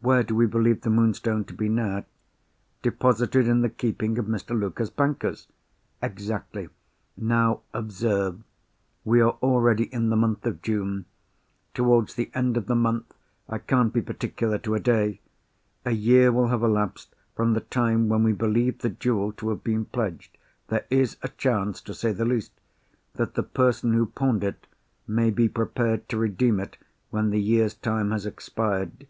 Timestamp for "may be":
25.08-25.48